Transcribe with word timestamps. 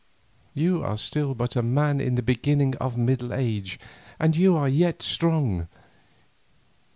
You 0.55 0.81
are 0.83 0.97
still 0.97 1.35
but 1.35 1.55
a 1.55 1.61
man 1.61 2.01
in 2.01 2.15
the 2.15 2.23
beginning 2.23 2.75
of 2.77 2.97
middle 2.97 3.31
age, 3.35 3.79
and 4.19 4.35
you 4.35 4.55
are 4.57 4.67
yet 4.67 5.03
strong. 5.03 5.67